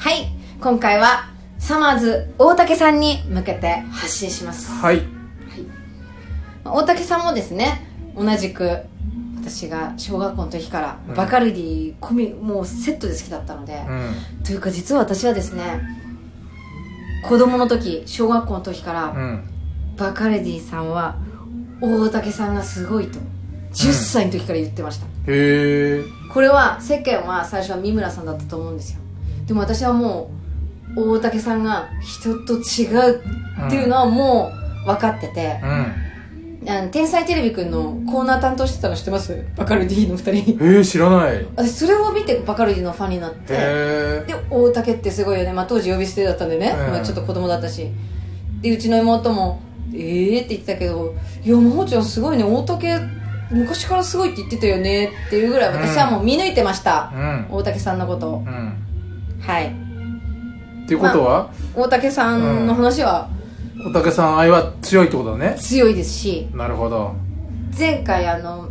[0.00, 0.32] はい。
[0.62, 1.28] 今回は
[1.58, 4.72] サマーズ大竹さんに向けて発信します。
[4.72, 5.02] はい。
[6.64, 7.86] 大竹さんもですね
[8.16, 8.78] 同じく
[9.36, 11.14] 私が小学校の時からうん。
[11.14, 14.14] バカルディ込み、もうセットで好きだったので、うん。
[14.42, 15.82] というか実は私はですね
[17.28, 19.50] 子供の時小学校の時から、うん。
[19.98, 21.18] バカルディさんは
[21.82, 23.18] 大竹さんがすごいと
[23.74, 25.08] 10歳の時から言ってました、へ
[25.98, 28.99] えこれは世間は最初は三村さんだったと思うんですよ
[29.50, 30.30] でも私はも
[30.94, 33.20] う大竹さんが人と違う
[33.66, 34.52] っていうのはも
[34.84, 35.60] う分かってて。
[35.60, 35.94] う、ん
[36.68, 39.44] あの天才テレビくんのコーナー担当してたの知ってます？
[39.56, 40.64] バカルディの2人。
[40.64, 41.36] えー、知らない。
[41.36, 43.38] へ私それを見てバカルディのファンになって。
[43.48, 46.92] えで大竹ってすごいよね、まあ、当時呼び捨てだったんでね、うん。
[46.92, 47.88] まあ、ちょっと子供だったし。
[48.60, 49.58] でうちの妹も
[49.92, 52.44] 「えー」って言ってたけど「いや真帆ちゃんすごいね。
[52.44, 53.00] 大竹
[53.50, 57.46] 昔からすごいって言ってたよね」っていうぐらい私はもう見抜いてました、うん。
[57.50, 58.36] 大竹さんのことを。
[58.38, 58.86] うん
[59.40, 59.66] はい。
[60.84, 63.28] っていうことは、大竹さんの話は？
[63.86, 65.56] おたけさん愛は強いってことだね。
[65.58, 66.48] 強いですし。
[66.52, 67.14] なるほど。
[67.78, 68.68] 前回あの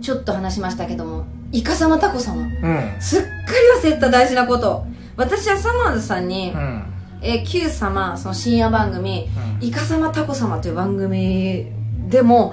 [0.00, 2.42] ちょっと話しましたけどもイカサマタコ様。
[2.42, 2.50] うん。
[2.98, 3.28] すっか
[3.82, 4.84] り忘れた大事なこと。
[5.16, 6.82] 私はサマーズさんに、うん。
[7.22, 9.28] えー Q 様その深夜番組
[9.60, 9.66] 「うん。
[9.66, 11.66] イカ様タコ様」という番組
[12.08, 12.52] でも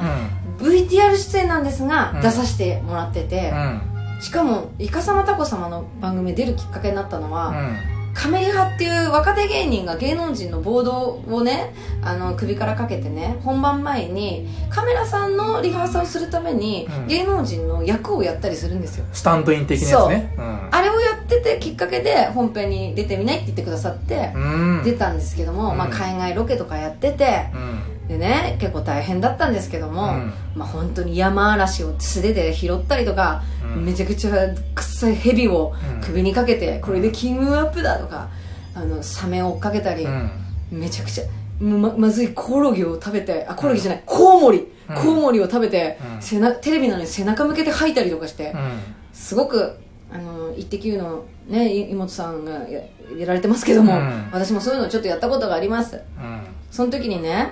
[0.60, 2.22] う VTR 出演なんですが、うん。
[2.22, 3.82] 出させてもらってて、んうん
[4.24, 7.78] しかも「イカ様タコ様」の番組出るきっかけになったのは、うん。
[8.14, 17.08] カメリハっていう若手芸人が芸能人のボードをねあの首からかけてね本番前にカメラさんのリハーサルをするために、うん。
[17.08, 19.06] 芸能人の役をやったりするんですよ。
[19.12, 20.36] スタントイン的なやつね。
[20.72, 24.78] あれをやっててきっかけで本編に出てみないって言ってくださってう、ん。
[24.78, 25.78] うん出たんですけども、うん。
[25.78, 30.34] まあ、海外ロケとかやっててうんでね結構大変だったんですけども、うん。
[30.56, 33.44] まあ本当に山嵐を素手で拾ったりとか、
[33.76, 33.86] うん。
[33.86, 34.32] めちゃくちゃ
[34.76, 36.02] 臭い蛇をうん。
[36.02, 38.30] 首にかけて、これでキングアップだとか
[38.76, 40.32] あのサメを追っかけたり、うん。
[40.72, 41.24] めちゃくちゃ
[41.62, 44.96] ままずいコオロギを食べてあコオロギじゃない、コウモリ、うん。
[44.96, 46.22] コウモリを食べて、うん。
[46.22, 48.80] 背なテレビなのに背中向けて吐いたりとかして、うん。
[49.14, 49.78] すごく
[50.12, 52.82] あの「イッテ Q!」のねい妹さんがや
[53.18, 54.30] やられてますけども、うん。
[54.32, 55.96] 私もそういうのちょっとやったことがあります。
[55.96, 56.42] うん。
[56.70, 57.52] その時にね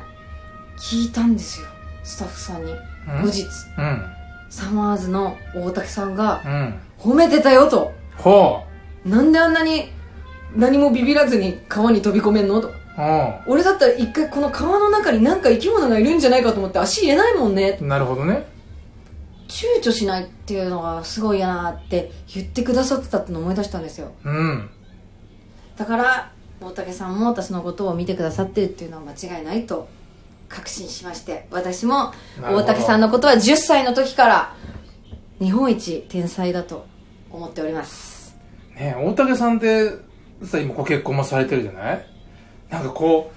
[0.77, 1.67] 聞いたんですよ。
[2.03, 3.21] スタッフさんに、うん？
[3.23, 3.43] 後日。
[3.77, 4.05] うん。
[4.49, 6.79] サマーズの大竹さんがうん。
[6.99, 7.93] 褒めてたよと。
[8.17, 8.63] ほ
[9.05, 9.89] なんであんなに
[10.55, 12.61] 何もビビらずに川に飛び込めんの？
[12.61, 12.71] と。
[13.47, 17.77] 俺だったら一回この川の中に何か生き物がいるんじゃないかと思って足入れないもんね。
[17.81, 18.45] なるほどね。
[19.47, 24.11] 躊躇しないっていうのがすごいやなって言ってくださってたってのを思い出したんですよ。
[24.23, 24.69] うん。
[25.77, 29.87] だから大竹さんも私のことを見てくださってるっていうのは間違いないと
[30.53, 34.55] 確信しまして私も大竹さんのことは10歳の時から
[35.39, 36.85] 日本一天才だと
[37.31, 38.35] 思っております。
[38.75, 39.91] ね大竹さんって
[40.43, 42.05] さ今ご結婚もされてるじゃない？
[42.69, 43.31] なんかこ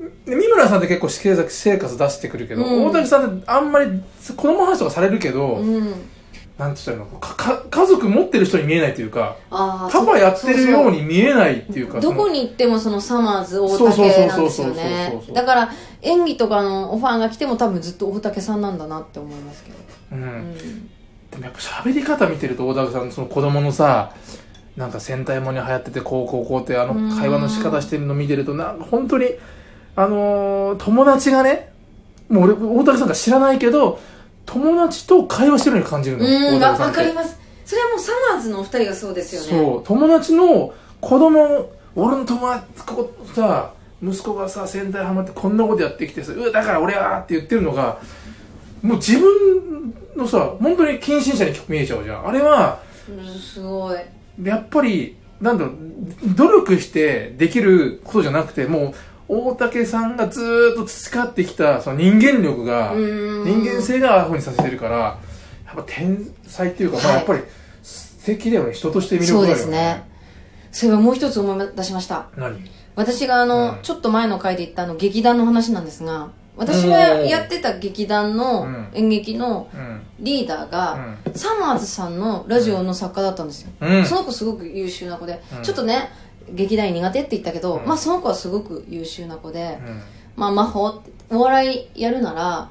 [0.00, 2.84] うね三村さんって結構私生活出してくるけど、うん。
[2.86, 5.94] 大竹さんってあんまり子供の話とかされるけど、うん
[6.58, 15.72] なんて言ったらかか家族持ってる人に見えないというかパパやってるようにに見えないっていうかどこにに行ってもそのサマーズ大竹なんですよそうそうそうねだから
[16.02, 19.76] 演技とかのオファーが来ても多分ずっと大竹さんなんだなって思いますけど、
[20.12, 20.54] うん、うん、
[21.30, 24.14] でもやっぱ喋り方見てると大竹さんその子供のさ
[24.76, 29.26] なんか戦隊もに流行っててこうこうこうってあの会話の仕方してるの見てるとなんか本当に
[29.96, 31.72] あのー友達がね
[32.28, 33.98] もう俺大竹さんが知らないけど
[34.46, 37.38] 友達と会話してるように感じるのうんわかります。
[37.64, 39.48] それはもうサマーズのお二人がそうですよね。
[39.48, 43.72] そう友達の子供俺の友達ここさ
[44.02, 47.98] 息子がさ戦隊ハマってこんなことやってきてさ「うわだから俺は」って言ってるのが
[48.82, 52.28] もう自分のさ本当に近親者に見えちゃうじゃん。
[52.28, 53.98] あれはうんすごい。
[54.42, 55.74] やっぱりなんだろう
[56.34, 58.94] 努力してできることじゃなくてもう
[59.28, 63.44] 大竹さんがずーっと培ってきたその人間力がうん。
[63.44, 65.18] 人間性がアホにさせてるからや
[65.72, 67.42] っぱ天才っていうか、まあはいやっぱり
[67.82, 68.72] 素敵だよね。
[68.72, 70.04] 人として魅そう力があるよですね。
[70.72, 72.26] そういえばもう一つ思い出しました。
[72.36, 72.70] 何？
[72.96, 73.82] 私があの、うん。
[73.82, 78.88] ちょっと前の回で言ったあの劇団の話なんですが私がやってた劇団のうん。
[78.94, 80.02] 演劇のうん。
[80.20, 84.04] リーダーが、サマーズさんのラジオの作家だったんですよ、うん。
[84.06, 85.62] その子すごく優秀な子で、うん。
[85.62, 86.08] ちょっとね
[86.50, 87.86] 劇団員苦手って言ったけど、うん。
[87.86, 90.02] まあその子はすごく優秀な子で、うん。
[90.36, 92.70] まあ魔法ってお笑いやるなら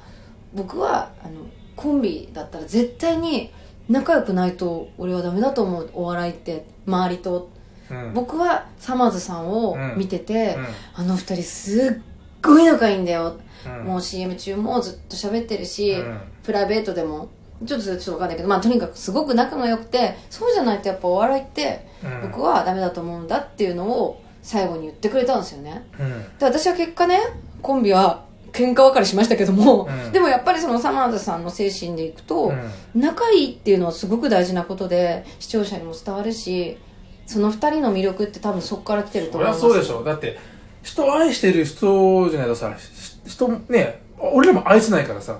[0.53, 3.51] 僕はあのコンビだったら絶対に
[3.89, 7.49] 仲良くないと俺はダメだと思うお笑いって周りと。
[7.89, 8.13] うん。
[8.13, 10.67] 僕はサマーズさんを見てて、うん。
[10.95, 12.01] あの二人すっ
[12.41, 13.85] ごい仲いいんだよ、うん。
[13.85, 16.21] もう CM 中もずっと喋ってるし、うん。
[16.43, 17.29] プライベートでも
[17.65, 22.21] ちょっとちょっとわかんないけどまあとにかくすごく仲が良くてそうじゃないとやっぱお笑いってうん。
[22.29, 25.87] 僕はダメだと思うんだっていうのを最後に言ってくれたんですよね。
[25.99, 26.37] うん。
[26.37, 27.19] で私は結果ね
[27.61, 30.11] コンビは喧嘩別れしましたけども、うん。
[30.11, 32.71] でもやっぱりそのサマーズさんの精神でいくと、うん。
[33.01, 36.77] 仲いいっていうのはすごく大事なことで視聴者にも伝わるし
[37.25, 39.57] その二人の魅力って多分そこから来てると思います。
[39.57, 40.37] ゃそうでしょだって
[40.83, 45.39] 人を愛してる人じゃないとさし人ね俺らも愛せないからさ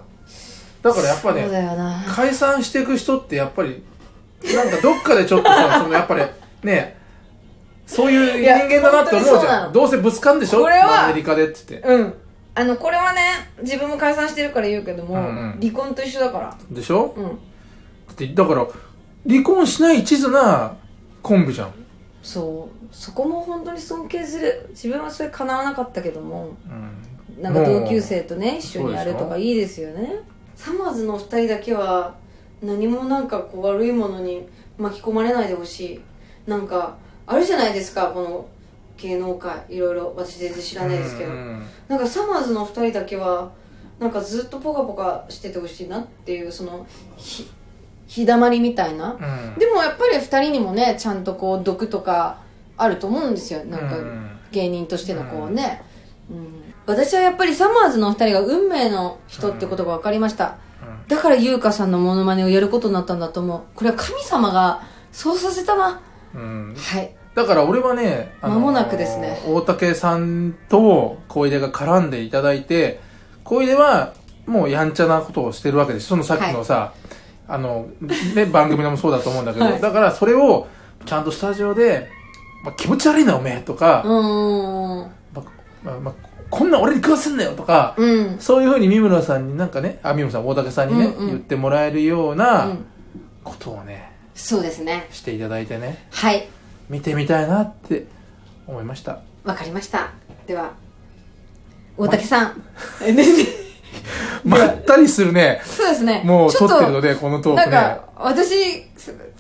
[0.84, 1.48] だからやっぱね
[2.14, 3.82] 解散していく人ってやっぱり
[4.54, 6.24] なんかどっかでちょっとさ そのやっぱり
[6.64, 6.98] ね
[7.88, 9.74] そういう人間だなって思うじゃん。
[9.74, 10.62] どうせぶつかんでしょ？
[10.62, 11.88] これはアメリカでって言って。
[11.88, 12.14] うん。
[12.56, 13.22] あのこれはね
[13.62, 15.24] 自分も解散してるから言うけども、うんう
[15.56, 15.60] ん。
[15.62, 16.56] 離婚と一緒だから。
[16.70, 17.14] でしょ？
[17.18, 17.24] うん。
[17.26, 17.30] だ
[18.12, 18.66] ってだから
[19.28, 20.76] 離婚しない一途な
[21.22, 21.74] コンビじゃん、
[22.22, 22.86] そう。
[22.96, 24.68] そこも本当に尊敬する。
[24.70, 26.50] 自分はそれ叶わなかったけども。
[27.38, 30.20] うん、なんか同級生とね一緒にやるとかいいですよね
[30.56, 32.16] サマーズの2人だけは
[32.62, 34.48] 何もなんかこう悪いものに
[34.78, 36.02] 巻き込まれないでほしい。
[36.48, 36.96] なんか
[37.26, 38.48] あるじゃないですかこの
[38.98, 39.66] 芸能界。
[39.70, 41.32] いろいろ私全然知らないですけど。
[41.32, 43.52] うんなんかサマーズの2人だけは
[44.00, 46.86] なんかずっとポカポカしててほしいなっていうその
[47.18, 47.48] ひ
[48.08, 49.14] 日だまりみたいな。
[49.14, 49.60] うん。
[49.60, 52.38] でもやっぱり2人にもねちゃんとこう毒とか
[52.78, 53.64] あると思うんですよ。
[53.66, 54.30] なんかうん。
[54.52, 55.93] 芸人としてのこうね、うん
[56.86, 60.58] 私はやっぱりサマーズのお二人が運命の人ってことが分かりました、
[61.08, 63.62] だから優香さんのモノマネをやることになったんだと思う。
[63.76, 64.82] これは神様が
[65.12, 66.02] そうさせたな。
[66.34, 66.76] うん。
[66.78, 67.16] はい。
[67.36, 69.42] だから俺はね、間もなくですね。
[69.48, 73.00] 大竹さんと小出が絡んでいただいて、
[73.44, 74.14] 小出は
[74.46, 76.08] もうやんちゃなことをしてるわけです。
[76.08, 76.94] そのさっきのさ、
[77.48, 77.88] あの、
[78.36, 79.82] ね、番組でもそうだと思うんだけど、はい。
[79.82, 80.68] だからそれを
[81.06, 82.10] ちゃんとスタジオで、
[82.64, 85.12] まあ、気持ち悪いなおめえとか、うーん
[85.84, 86.14] まあまあまあ
[86.50, 88.38] こんなん俺に食わせんなよとか、うん。
[88.40, 91.28] そういうふうに三村さんになんかね、あ、三村さん、大竹さんにね、うんうん。
[91.30, 92.86] 言ってもらえるよううなん。
[93.44, 95.08] ことをね、そうですね。
[95.12, 96.48] していただいてね、はい。
[96.90, 98.06] 見てみたいなって
[98.68, 99.20] 思いました。
[99.44, 100.12] わかりました。
[100.48, 100.74] では
[101.98, 102.64] 大竹さん、
[104.44, 105.62] まったりするね。
[105.66, 106.22] そうですね。
[106.26, 107.76] もう撮ってるので、このトークね。
[107.76, 108.84] なんか、私、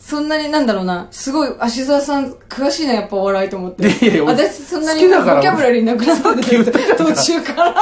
[0.05, 3.87] そそんなになんだろうな、すごい、芦沢さん、詳しいな、やっぱお笑いと思って。
[3.87, 7.75] いやいや俺私、そんなに好きだからボキャブラリーなくなったんでさっき言ったじゃん途中から。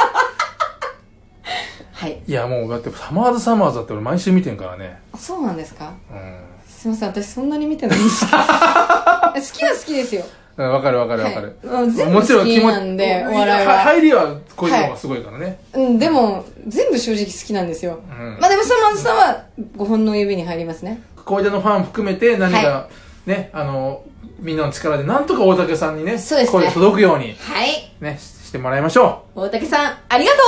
[1.92, 2.22] はい。
[2.26, 5.00] いや、もうだって、サマーズサマーズだって俺毎週見てんからね。
[5.18, 5.92] そうなんですか？
[6.10, 6.38] うん
[6.68, 8.24] すいません、私そんなに見てないんです。
[8.30, 10.24] 好きは好きですよ。
[10.56, 10.70] うん。
[10.70, 11.56] わかるわかるわかる。
[11.64, 13.78] はいうん全部好きなんで、お笑いは。
[13.80, 15.58] 入りはこういうのがすごいからね。
[15.74, 18.00] うん、でも、全部正直好きなんですよ。
[18.10, 19.44] うんまあでも、サマーズさんは
[19.76, 21.00] 5本の指に入りますね。
[21.24, 22.88] 小出のファン含めて何か、は
[23.26, 24.04] ね、あの、
[24.40, 27.92] みんなの力でなんとか大竹さんにね、そうですね声が届くようにはい。
[28.00, 29.40] ね、ししてもらいましょう。
[29.40, 30.38] 大竹さん、ありがと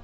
[0.00, 0.03] う